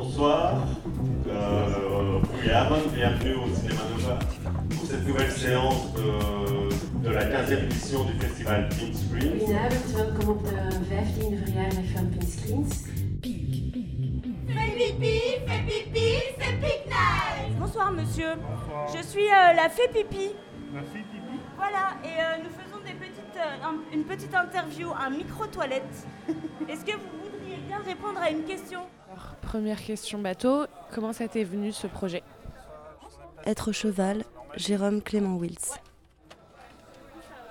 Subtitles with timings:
[0.00, 0.54] Bonsoir,
[1.28, 4.18] euh, William, bienvenue au Cinéma Nova
[4.70, 9.38] pour cette nouvelle séance de, de la 15e édition du festival Pink Screens.
[9.40, 10.56] Goedenavond, welkom op de
[10.88, 12.84] 15e verjaardag van Pink Screens.
[14.48, 16.08] Fais pipi, fais pipi,
[16.38, 18.32] c'est Pink Night Bonsoir monsieur.
[18.96, 20.30] Je suis euh, la fée pipi.
[20.74, 24.88] La fille pipi Voilà, et euh, nous faisons des petites, euh, un- une petite interview,
[24.98, 26.06] un micro-toilette.
[26.70, 27.19] Est-ce que vous
[27.90, 32.22] répondre à une question Alors, première question bateau, comment ça t'est venu ce projet?
[33.44, 34.22] Être cheval,
[34.54, 35.58] Jérôme Clément Wills.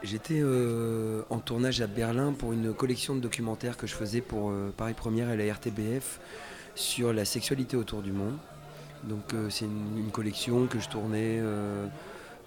[0.02, 4.52] J'étais euh, en tournage à Berlin pour une collection de documentaires que je faisais pour
[4.52, 6.22] euh, Paris Première et la RTBF
[6.74, 8.38] sur la sexualité autour du monde.
[9.04, 11.86] Donc euh, c'est une, une collection que je tournais euh,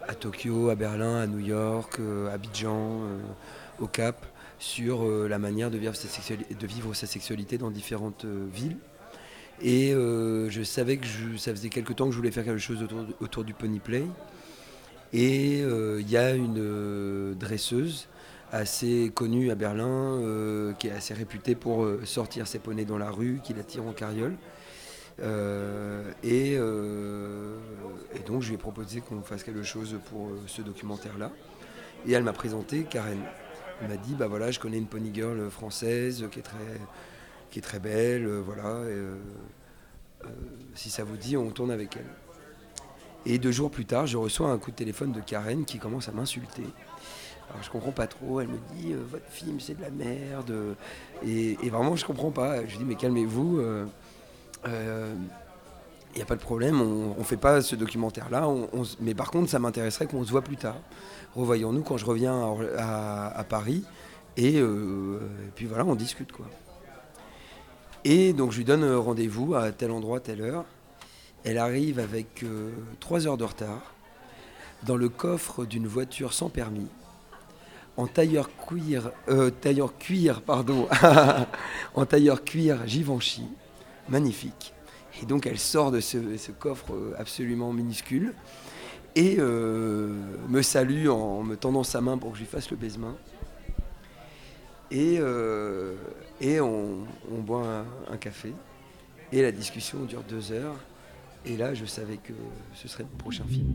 [0.08, 3.18] à Tokyo, à Berlin, à New York, euh, à Abidjan, euh,
[3.80, 4.24] au Cap,
[4.62, 5.96] sur euh, la manière de vivre
[6.94, 8.76] sa sexualité, dans différentes euh, villes.
[9.60, 12.86] Et euh, je savais que ça faisait quelque temps que je voulais faire quelque chose
[13.20, 14.04] autour, du pony play.
[15.12, 18.08] Et il y a une dresseuse
[18.50, 23.40] assez connue à Berlin, qui est assez réputée pour sortir ses poneys dans la rue,
[23.44, 24.36] qui la tire en carriole.
[26.22, 26.56] Et,
[28.26, 31.30] donc je lui ai proposé qu'on fasse quelque chose pour ce documentaire-là.
[32.06, 33.20] Et elle m'a présenté Karen.
[33.88, 36.80] M'a dit, bah voilà, je connais une pony girl française qui est très,
[37.50, 38.68] qui est très belle, euh, voilà.
[38.68, 39.16] euh,
[40.24, 40.28] euh,
[40.74, 42.06] si ça vous dit, on tourne avec elle.
[43.26, 46.08] Et deux jours plus tard, je reçois un coup de téléphone de Karen qui commence
[46.08, 46.64] à m'insulter.
[47.50, 50.76] Alors je comprends pas trop, elle me dit votre film c'est de la merde.
[51.26, 52.64] Et, et vraiment je comprends pas.
[52.66, 53.60] Je dis mais calmez-vous.
[56.14, 58.46] Il n'y a pas de problème, on ne fait pas ce documentaire-là.
[59.00, 60.76] mais par contre, ça m'intéresserait qu'on se voit plus tard.
[61.34, 63.84] Revoyons-nous quand je reviens à, Paris.
[64.36, 66.46] Et, euh, et puis voilà, on discute quoi.
[68.04, 70.64] Et donc je lui donne euh, rendez-vous à tel endroit, telle heure.
[71.44, 73.94] Elle arrive avec euh, trois heures de retard
[74.84, 76.88] dans le coffre d'une voiture sans permis,
[77.96, 80.88] en tailleur cuir, euh, tailleur cuir, pardon,
[81.94, 83.46] en tailleur cuir Givenchy,
[84.08, 84.74] magnifique.
[85.20, 86.18] Et donc elle sort de ce,
[86.52, 88.32] coffre euh, absolument minuscule
[89.14, 90.08] et euh,
[90.48, 93.14] me salue en me tendant sa main pour que je lui fasse le baisement.
[94.90, 95.94] Et, euh,
[96.40, 98.52] et on, boit un, café.
[99.32, 100.76] Et la discussion dure deux heures.
[101.44, 102.34] Et là, je savais que
[102.74, 103.74] ce serait mon prochain film.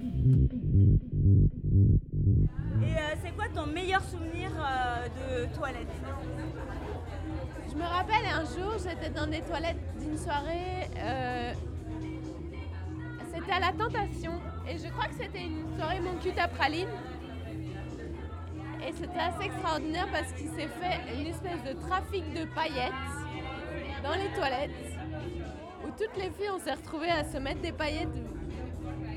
[2.84, 2.94] Et
[3.24, 5.88] c'est quoi ton meilleur souvenir de toilette?
[7.78, 10.90] Me rappelle un jour, j'étais dans des toilettes d'une soirée.
[10.98, 11.54] euh,
[13.34, 14.34] c'était à la Tentation.
[14.68, 16.90] Et je crois que c'était une soirée Mon cul à praline.
[18.86, 22.92] Et c'était assez extraordinaire parce qu'il s'est fait une espèce de trafic de paillettes
[24.04, 24.72] dans les toilettes.
[25.84, 28.09] Où toutes les filles, on s'est retrouvées à se mettre des paillettes,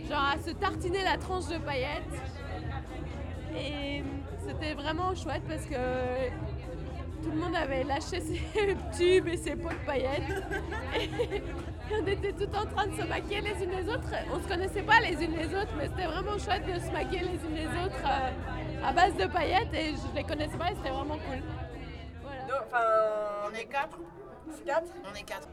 [0.08, 2.02] genre à se tartiner la tranche de paillettes.
[3.56, 4.02] Et
[4.46, 5.76] c'était vraiment chouette parce que
[7.22, 8.40] tout le monde avait lâché ses
[8.96, 10.44] tubes et ses pots de paillettes.
[10.98, 11.42] Et
[12.00, 14.08] on était tout en train de se maquiller les unes les autres.
[14.32, 17.20] On se connaissait pas les unes les autres, mais c'était vraiment chouette de se maquiller
[17.22, 20.74] les unes les autres euh, à base de paillettes et je les connaissais pas et
[20.76, 21.42] c'était vraiment cool.
[22.22, 22.64] Voilà.
[22.66, 22.84] Enfin,
[23.50, 23.98] on est quatre.
[24.66, 25.48] Quatre On est quatre.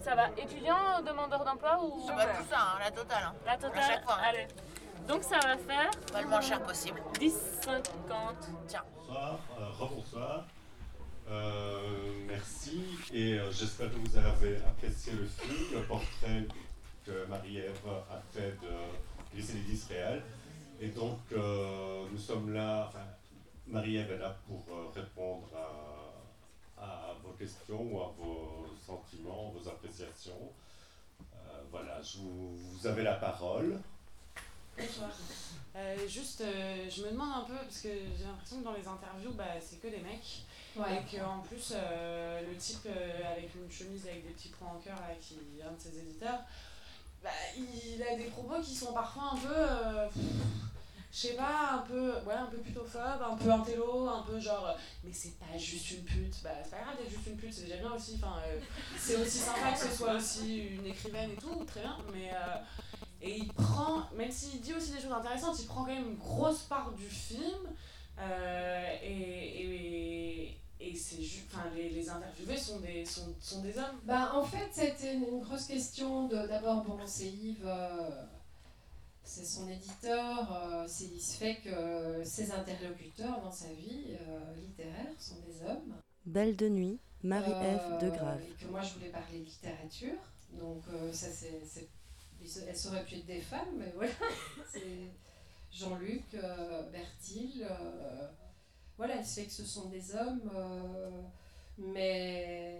[0.00, 3.22] Ça va, étudiant, demandeur d'emploi ou Ah bah, tout ça, hein, la totale.
[3.26, 3.34] hein.
[3.44, 4.14] La À chaque fois.
[4.18, 4.22] hein.
[4.28, 4.46] Allez.
[5.06, 7.02] Donc ça va faire Pas le moins cher possible.
[7.18, 7.30] 10,50.
[8.66, 8.82] Tiens.
[8.96, 10.44] Bonsoir, euh, rebonsoir.
[11.30, 11.78] Euh,
[12.26, 12.82] merci
[13.12, 16.44] et euh, j'espère que vous avez apprécié le film, le portrait
[17.06, 20.24] que Marie-Ève a fait de Glycélie d'Israël.
[20.80, 22.90] Et donc euh, nous sommes là,
[23.68, 25.46] Marie-Ève est là pour répondre
[26.76, 30.50] à, vos questions ou à vos sentiments, vos appréciations.
[31.70, 33.78] Voilà, vous avez la parole.
[34.78, 35.10] Bonsoir.
[35.76, 38.86] Euh, juste, euh, je me demande un peu, parce que j'ai l'impression que dans les
[38.86, 40.44] interviews, bah, c'est que des mecs.
[40.76, 44.96] Et qu'en plus, euh, le type avec une chemise avec des petits points en cœur,
[44.96, 46.40] là, qui est un de ses éditeurs,
[47.22, 50.20] bah, il a des propos qui sont parfois un peu.
[51.12, 54.74] je sais pas, un peu, ouais, un peu putophobe, un peu intello, un peu genre,
[55.04, 56.36] mais c'est pas juste une pute.
[56.42, 58.14] Bah, c'est pas grave d'être juste une pute, c'est déjà bien aussi.
[58.16, 58.60] Enfin, euh,
[58.96, 61.98] c'est aussi sympa que ce soit aussi une écrivaine et tout, très bien.
[62.12, 62.56] Mais euh,
[63.22, 66.16] et il prend, même s'il dit aussi des choses intéressantes, il prend quand même une
[66.16, 67.68] grosse part du film.
[68.18, 73.76] euh, et et, et c'est juste, enfin, les, les interviewés sont des, sont, sont des
[73.78, 74.00] hommes.
[74.04, 76.26] Bah, en fait, c'était une, une grosse question.
[76.28, 78.24] de- D'abord, bon, c'est Yves, euh,
[79.22, 80.52] c'est son éditeur.
[80.52, 85.62] euh, c'est- il se fait que ses interlocuteurs dans sa vie euh, littéraire sont des
[85.68, 85.94] hommes.
[86.24, 88.40] Belle de nuit, Marie-Ève de Grave.
[88.42, 90.18] Et que moi, je voulais parler littérature.
[90.58, 90.82] Donc,
[91.12, 91.62] ça, c'est,
[92.44, 94.12] elles auraient pu être des femmes, mais voilà.
[94.72, 95.10] c'est
[95.72, 96.36] Jean-Luc,
[96.92, 97.66] Bertil.
[98.96, 100.50] voilà, il sait que ce sont des hommes.
[101.78, 102.78] mais.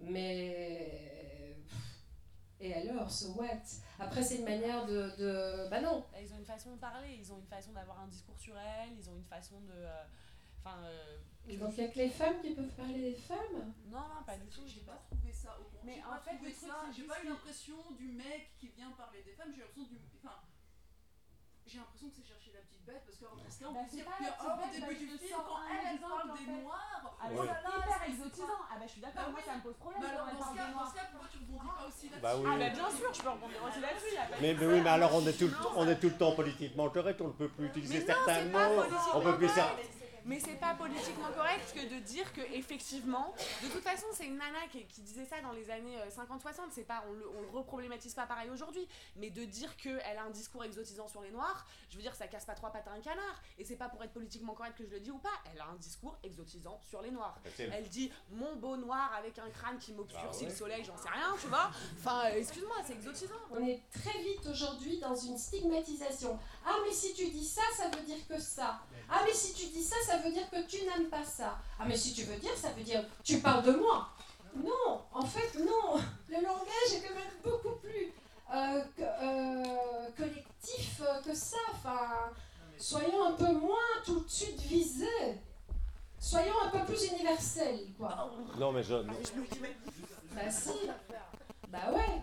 [0.00, 1.08] Mais
[2.60, 3.62] et alors, so what?
[4.00, 7.32] Après, c'est une manière de, de, Bah non Ils ont une façon de parler, ils
[7.32, 9.74] ont une façon d'avoir un discours sur elles, ils ont une façon de.
[10.60, 10.76] Enfin.
[10.84, 11.16] Euh,
[11.56, 14.36] Donc, il n'y a que les femmes qui peuvent parler des femmes Non, non, pas
[14.36, 14.62] du tout.
[14.66, 16.36] J'ai pas trouvé ça au Mais en fait,
[16.94, 19.98] j'ai pas eu l'impression du mec qui vient parler des femmes, j'ai l'impression du.
[20.22, 20.36] Enfin,
[21.68, 24.36] j'ai l'impression que c'est chercher la petite bête parce qu'en bah, parce on peut dire
[24.40, 28.02] qu'au début du film, quand elle, elle parle des noirs, ah, oh là là, hyper
[28.08, 28.60] exotisant.
[28.72, 30.94] Ah bah je suis d'accord, bah moi ça me pose problème bah, des noirs.
[31.12, 32.48] pourquoi tu rebondis pas aussi là-dessus bah oui.
[32.48, 34.16] Ah bah bien sûr, je peux rebondir aussi là-dessus.
[34.40, 37.20] Mais, mais oui, mais alors on est tout, on est tout le temps politiquement correct,
[37.20, 38.82] on ne peut plus utiliser certains mots,
[39.12, 39.52] on peut plus
[40.28, 44.36] mais c'est pas politiquement correct que de dire que effectivement, de toute façon, c'est une
[44.36, 46.18] nana qui, qui, disait ça dans les années 50-60.
[46.28, 48.86] Euh, c'est pas, on le, on le reproblématise pas pareil aujourd'hui,
[49.16, 52.26] mais de dire qu'elle a un discours exotisant sur les noirs, je veux dire, ça
[52.26, 53.42] casse pas trois pattes à un canard.
[53.58, 55.32] Et c'est pas pour être politiquement correct que je le dis ou pas.
[55.52, 57.40] Elle a un discours exotisant sur les noirs.
[57.58, 61.08] Elle dit mon beau noir avec un crâne qui m'obscurcit bah le soleil, j'en sais
[61.08, 61.70] rien, tu vois.
[61.98, 63.34] Enfin, excuse-moi, c'est exotisant.
[63.50, 66.38] On est très vite aujourd'hui dans une stigmatisation.
[66.66, 68.80] Ah, mais si tu dis ça, ça veut dire que ça.
[69.08, 71.58] Ah, mais si tu dis ça, ça veut dire que tu n'aimes pas ça.
[71.78, 74.08] Ah, mais si tu veux dire, ça veut dire tu parles de moi.
[74.56, 76.00] Non, en fait, non.
[76.28, 78.12] Le langage est quand même beaucoup plus
[78.54, 81.56] euh, euh, collectif que ça.
[81.72, 82.30] Enfin,
[82.78, 85.40] soyons un peu moins tout de suite visés.
[86.18, 88.30] Soyons un peu plus universels, quoi.
[88.58, 88.94] Non, mais je.
[90.34, 90.70] Bah, si.
[91.68, 92.22] Bah, ouais.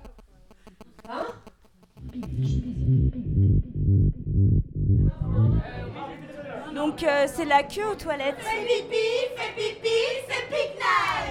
[6.95, 8.37] Donc euh, c'est la queue aux toilettes.
[8.39, 8.95] Fais pipi,
[9.35, 9.89] fais pipi,
[10.29, 10.79] c'est pique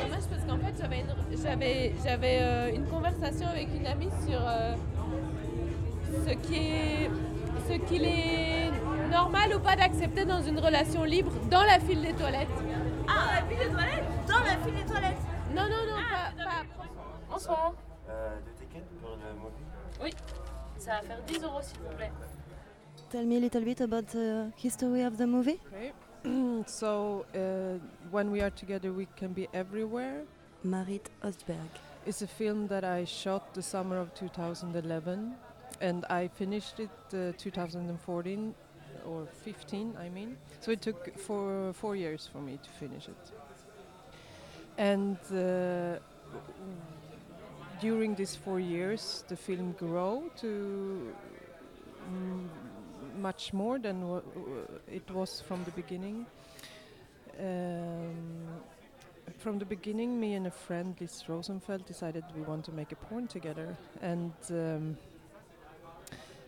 [0.02, 4.40] Dommage parce qu'en fait j'avais une, j'avais, j'avais euh, une conversation avec une amie sur
[4.46, 4.74] euh,
[6.26, 7.10] ce qui est
[7.66, 8.70] ce qu'il est
[9.10, 12.48] normal ou pas d'accepter dans une relation libre dans la file des toilettes.
[13.08, 14.04] Ah, dans la file des toilettes?
[14.28, 15.22] Dans la file des toilettes
[15.54, 16.88] Non, non, non, ah, pas, pas
[17.30, 17.72] Bonsoir.
[18.10, 19.64] Euh, deux tickets pour le movie
[20.02, 20.10] Oui,
[20.76, 22.12] ça va faire 10 euros s'il vous plaît.
[23.14, 25.60] Tell me a little bit about the history of the movie?
[25.72, 25.92] Okay.
[26.66, 27.78] so, uh,
[28.10, 30.22] when we are together, we can be everywhere.
[30.64, 31.70] Marit Ostberg.
[32.06, 35.32] It's a film that I shot the summer of 2011,
[35.80, 38.52] and I finished it uh, 2014
[39.06, 40.36] or 15, I mean.
[40.60, 43.24] So it took four four years for me to finish it.
[44.76, 46.00] And uh,
[47.80, 51.14] during these four years, the film grew to.
[52.10, 52.48] Mm,
[53.16, 54.20] much more than
[54.90, 56.26] it was from the beginning.
[57.38, 58.46] Um,
[59.38, 62.96] from the beginning, me and a friend, Liz Rosenfeld, decided we want to make a
[62.96, 64.96] porn together, and um,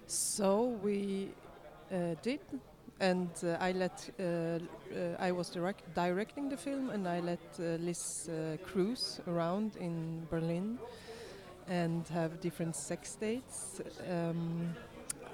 [0.06, 1.30] so we
[1.92, 2.40] uh, did.
[2.98, 4.58] And uh, I let uh, uh
[5.18, 10.26] I was direct directing the film, and I let uh, Liz uh, cruise around in
[10.30, 10.78] Berlin
[11.68, 13.82] and have different sex dates.
[14.08, 14.74] Um,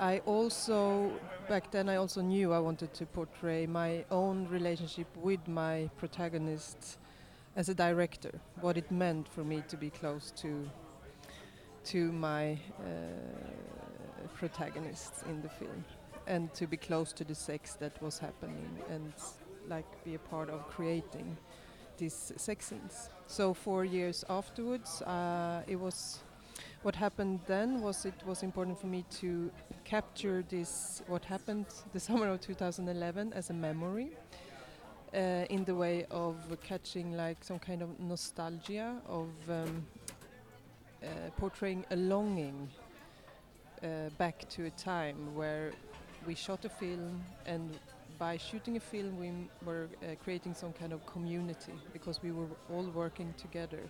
[0.00, 1.12] I also,
[1.49, 6.99] back then, I also knew I wanted to portray my own relationship with my protagonist
[7.56, 10.69] as a director, what it meant for me to be close to
[11.85, 12.84] to my uh,
[14.34, 15.84] protagonists in the film,
[16.29, 19.13] and to be close to the sex that was happening, and
[19.69, 21.37] like be a part of creating
[21.99, 23.11] these sex scenes.
[23.27, 26.20] So four years afterwards, uh, it was
[26.82, 29.51] what happened then was it was important for me to
[29.84, 34.10] capture this what happened the summer of 2011 as a memory
[35.15, 39.86] uh, in the way of catching like some kind of nostalgia of um,
[41.03, 42.69] uh, portraying a longing
[43.82, 43.86] uh,
[44.19, 45.72] back to a time where
[46.27, 47.79] we shot a film and
[48.19, 49.32] by shooting a film we
[49.65, 53.81] were uh, creating some kind of community because we were all working together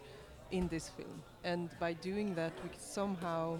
[0.52, 1.22] in this film.
[1.42, 3.58] And by doing that, we somehow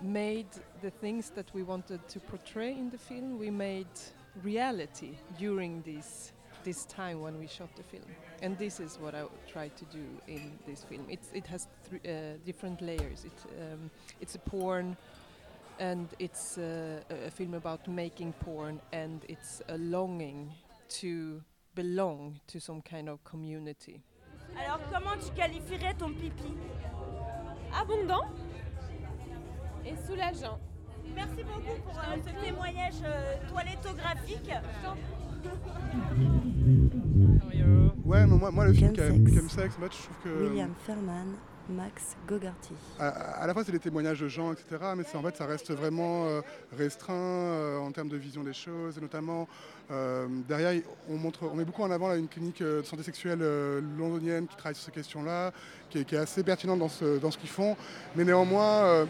[0.00, 0.48] made
[0.82, 3.86] the things that we wanted to portray in the film, we made
[4.42, 6.32] reality during this
[6.64, 8.04] this time when we shot the film.
[8.42, 11.06] And this is what I tried to do in this film.
[11.08, 13.24] It's, it has uh, different layers.
[13.24, 14.96] It, um, it's a porn,
[15.78, 20.52] and it's uh, a film about making porn, and it's a longing
[21.00, 21.42] to
[21.74, 24.02] belong to some kind of community.
[24.56, 26.54] Alors, comment tu qualifierais ton pipi
[27.72, 28.24] Abondant
[29.84, 30.58] et soulageant.
[31.14, 34.50] Merci beaucoup pour euh, ce témoignage euh, toilettographique.
[38.04, 40.48] Ouais, mais moi, moi le film Chemsex, moi, je trouve que.
[40.48, 41.34] William Ferman,
[41.68, 42.74] Max Gogarty.
[42.98, 46.26] À, la fois, c'est des témoignages de gens, etc., mais en fait, ça reste vraiment
[46.26, 46.40] euh,
[46.76, 49.48] restreint euh, en termes de vision des choses, et notamment
[49.90, 53.40] euh, derrière, on, met beaucoup en avant une clinique de santé sexuelle
[53.98, 55.52] londonienne qui travaille sur ces questions-là,
[55.90, 57.76] qui, est assez pertinente dans ce, dans ce qu'ils font,
[58.16, 59.06] mais néanmoins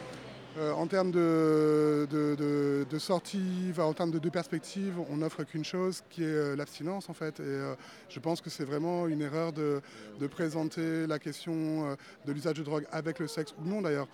[0.57, 6.23] euh, en termes de, de, sortie, en termes de, perspectives, on n'offre qu'une chose qui
[6.23, 7.39] est euh, l'abstinence en fait.
[7.41, 7.75] Et euh,
[8.09, 9.81] je pense que c'est vraiment une erreur de,
[10.31, 14.09] présenter la question de l'usage de drogue avec le sexe ou non d'ailleurs,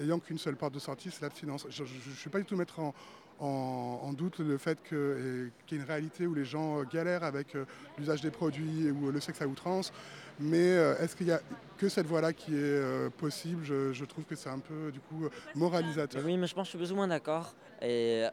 [0.00, 1.66] ayant qu'une seule porte de sortie, c'est l'abstinence.
[1.68, 2.94] Je ne suis pas du tout mettre en,
[3.42, 7.56] en, doute le fait qu'il y ait une réalité où les gens galèrent avec
[7.98, 9.92] l'usage des produits ou le sexe à outrance.
[10.40, 11.40] Mais euh, est-ce qu'il n'y a
[11.78, 13.64] que cette voie-là qui est euh, possible?
[13.64, 16.22] Je, trouve que c'est un peu du coup moralisateur.
[16.24, 17.54] Oui, mais je pense que je suis plus ou moins d'accord.
[17.80, 18.24] Et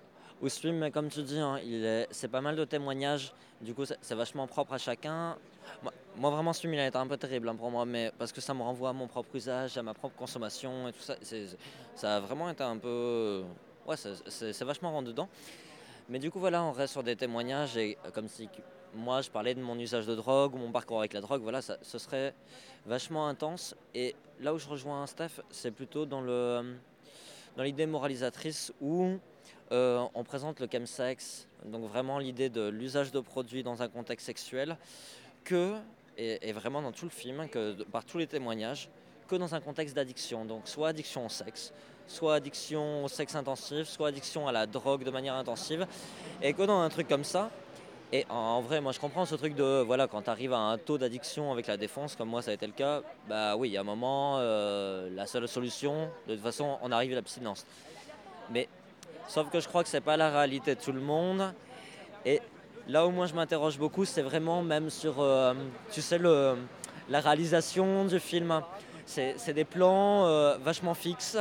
[0.41, 1.59] au stream, comme tu dis, hein,
[2.11, 3.33] c'est pas mal de témoignages.
[3.61, 5.37] Du coup, c'est vachement propre à chacun.
[6.15, 8.41] Moi, vraiment, ce il a été un peu terrible hein, pour moi, mais parce que
[8.41, 11.15] ça me renvoie à mon propre usage, à ma propre consommation et tout ça.
[11.95, 13.43] Ça a vraiment été un peu.
[13.89, 15.27] Ouais, c'est vachement rendu dedans.
[16.09, 18.47] Mais du coup, voilà, on reste sur des témoignages et comme si
[18.93, 21.63] moi je parlais de mon usage de drogue ou mon parcours avec la drogue, voilà,
[21.63, 22.35] ça, ce serait
[22.85, 23.75] vachement intense.
[23.95, 26.75] Et là où je rejoins Steph, c'est plutôt dans, le,
[27.57, 29.17] dans l'idée moralisatrice où
[29.71, 34.27] euh, on présente le chemsex, donc vraiment l'idée de l'usage de produits dans un contexte
[34.27, 34.77] sexuel,
[35.43, 35.77] que,
[36.15, 38.87] et, vraiment dans tout le film, que par tous les témoignages,
[39.27, 40.45] que dans un contexte d'addiction.
[40.45, 41.73] Donc soit addiction au sexe,
[42.09, 45.87] soit addiction au sexe intensif, soit addiction à la drogue de manière intensive.
[46.41, 47.49] Et que dans un truc comme ça,
[48.11, 50.77] et en vrai, moi je comprends ce truc de, voilà, quand tu arrives à un
[50.79, 53.81] taux d'addiction avec la défense, comme moi ça a été le cas, bah oui, a
[53.81, 57.67] un moment, euh, la seule solution, de toute façon, on arrive à l'abstinence.
[58.49, 58.67] Mais,
[59.27, 61.53] sauf que je crois que c'est pas la réalité de tout le monde.
[62.25, 62.41] Et
[62.87, 65.53] là où moi je m'interroge beaucoup, c'est vraiment même sur, euh,
[65.91, 68.61] tu sais, la réalisation du film.
[69.09, 71.37] C'est des plans euh, vachement fixes,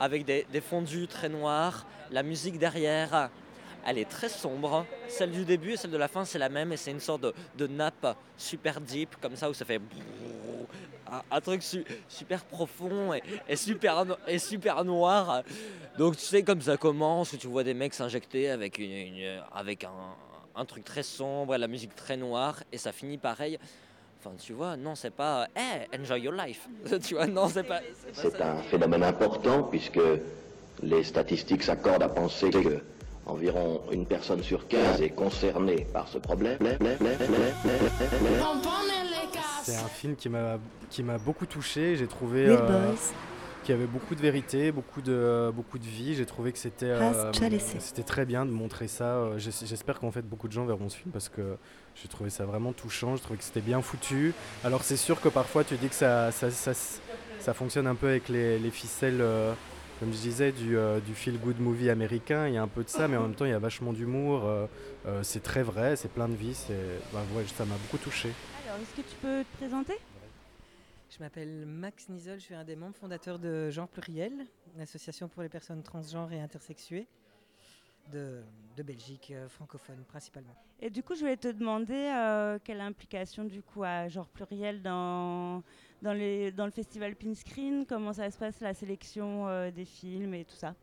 [0.00, 3.30] avec des, fondus très noirs, la musique derrière
[3.84, 4.86] elle est très sombre.
[5.08, 7.26] Celle du début et celle de la fin, c'est la même et c'est une sorte
[7.56, 9.80] de, nappe super deep, comme ça, où ça fait
[11.30, 11.62] un, truc
[12.08, 13.12] super profond
[13.48, 15.42] et, super, et noir.
[15.98, 18.80] Donc tu sais, comme ça commence, tu vois des mecs s'injecter avec,
[20.54, 23.58] un, truc très sombre, la musique très noire, et ça finit pareil.
[24.24, 26.68] Enfin, tu vois, non, c'est pas Hey, enjoy your life.
[27.02, 27.80] tu vois, non, c'est pas.
[28.12, 29.98] C'est un phénomène important puisque
[30.80, 32.80] les statistiques s'accordent à penser que
[33.26, 36.58] Environ une personne sur 15 est concernée par ce problème.
[39.62, 40.58] C'est un film qui m'a
[40.90, 41.96] qui m'a beaucoup touché.
[41.96, 42.92] J'ai trouvé euh,
[43.62, 46.14] qu'il y avait beaucoup de vérité, beaucoup de beaucoup de vie.
[46.14, 47.32] J'ai trouvé que c'était euh,
[47.78, 49.04] c'était très bien de montrer ça.
[49.04, 51.56] Euh, j'espère qu'en fait beaucoup de gens verront ce film parce que
[51.94, 53.16] j'ai trouvé ça vraiment touchant.
[53.16, 54.34] Je trouvais que c'était bien foutu.
[54.64, 56.72] Alors c'est sûr que parfois tu dis que ça ça, ça,
[57.38, 59.22] ça fonctionne un peu avec les, les ficelles
[60.02, 62.48] comme je disais, du, euh, du feel-good movie américain.
[62.48, 63.92] Il y a un peu de ça, mais en même temps, il y a vachement
[63.92, 64.44] d'humour.
[64.44, 64.66] Euh,
[65.06, 66.58] euh, c'est très vrai, c'est plein de vie.
[67.12, 68.30] Bah, ouais, ça m'a beaucoup touché.
[68.66, 70.00] Alors, est-ce que tu peux te présenter?
[71.12, 74.46] Je m'appelle Max Nizol, je suis un des membres fondateurs de Genre Pluriel,
[74.78, 77.06] l'association pour les personnes transgenres et intersexuées
[78.10, 78.40] de,
[78.78, 80.56] de Belgique francophone principalement.
[80.80, 85.62] Et du coup, je voulais te demander quelle implication du coup a Genre Pluriel dans
[86.00, 90.32] dans, les, dans le festival Pinscreen Comment ça se passe la sélection euh, des films
[90.32, 90.74] et tout ça?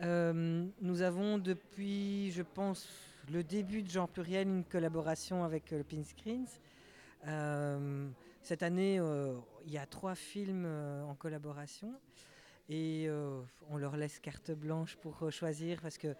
[0.00, 2.88] Euh, Nous avons depuis, je pense,
[3.30, 6.46] le début de Genre Pluriel une collaboration avec euh, le Pinscreens.
[8.44, 9.00] Cette année,
[9.64, 11.92] il y a trois films en collaboration
[12.68, 13.08] et
[13.70, 16.14] on leur laisse carte blanche pour choisir parce que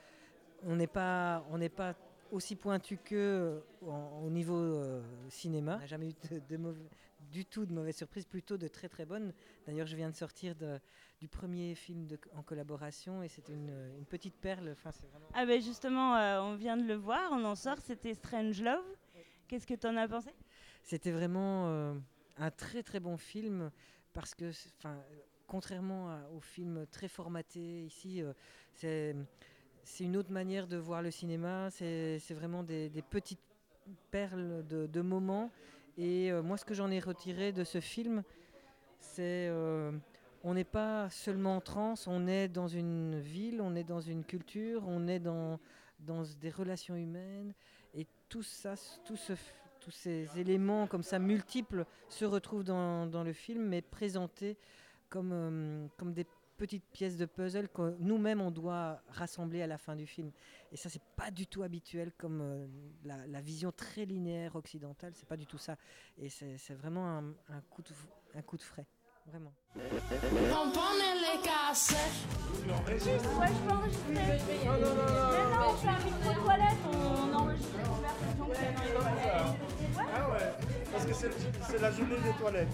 [0.62, 1.95] on n'est pas, on n'est pas
[2.33, 4.83] aussi pointu que au niveau
[5.28, 5.76] cinéma.
[5.76, 6.88] On n'a jamais eu de, de mauvais
[7.35, 9.33] du tout de mauvaises surprises, plutôt de très très bonnes.
[9.66, 10.78] D'ailleurs, je viens de sortir de,
[11.21, 14.71] du premier film de, en collaboration et c'était une, une, petite perle.
[14.71, 15.26] Enfin, vraiment...
[15.35, 18.85] Ah ben justement, euh, on vient de le voir, on en sort, c'était Strange Love.
[19.49, 20.31] Qu'est-ce que tu en as pensé?
[20.83, 21.95] C'était vraiment euh,
[22.37, 23.71] un très très bon film
[24.12, 24.97] parce que, enfin,
[25.47, 29.14] contrairement au film très formaté ici, euh,
[29.85, 31.71] c'est une autre manière de voir le cinéma.
[31.71, 33.41] C'est vraiment des, petites
[34.11, 35.50] perles de, de moments
[35.97, 38.25] et euh, moi, ce que j'en ai retiré de ce film,
[38.99, 39.93] c'est euh,
[40.43, 44.25] on n'est pas seulement en transe, on est dans une ville, on est dans une
[44.25, 45.61] culture, on est dans,
[46.00, 47.55] dans des relations humaines,
[47.95, 48.75] et tout ça,
[49.05, 49.35] tout ce,
[49.85, 54.57] tous ces éléments comme ça multiples se retrouvent dans, le film, mais présentés
[55.11, 56.26] comme, euh, comme des
[56.57, 60.31] petites pièces de puzzle que nous-mêmes on doit rassembler à la fin du film.
[60.73, 62.67] Et ça, c'est pas du tout habituel comme euh,
[63.05, 65.12] la, vision très linéaire occidentale.
[65.14, 65.76] C'est pas du tout ça.
[66.17, 67.91] Et c'est vraiment un, un, coup de,
[68.38, 68.87] un coup de frais.
[69.26, 69.53] Vraiment.
[72.66, 74.14] Ouais, je peux enregistrer.
[74.64, 75.28] Non, non, non, non.
[75.30, 79.56] Mais non, on fait un micro toilette, on enregistre les conversations.
[79.99, 80.49] Ah ouais.
[80.92, 82.68] Parce que c'est la journée des toilettes.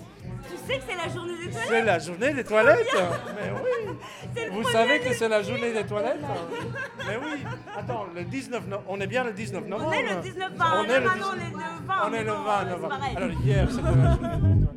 [0.49, 1.69] Tu sais que c'est la journée des toilettes?
[1.69, 2.97] C'est la journée des toilettes
[3.37, 6.21] Mais oui Vous savez que c'est la journée des toilettes
[7.07, 7.45] Mais oui
[7.77, 10.77] Attends, le 19 novembre, on est bien le 19 novembre On est le 19 novembre,
[10.79, 11.13] on est le 20.
[12.07, 12.99] On est le 20 novembre.
[13.17, 14.70] Alors hier, c'était la journée des toilettes.